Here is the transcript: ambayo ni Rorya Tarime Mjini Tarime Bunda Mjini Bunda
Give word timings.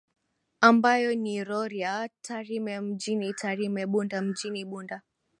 ambayo 0.61 1.15
ni 1.15 1.43
Rorya 1.43 2.09
Tarime 2.21 2.79
Mjini 2.79 3.33
Tarime 3.33 3.85
Bunda 3.85 4.21
Mjini 4.21 4.65
Bunda 4.65 5.01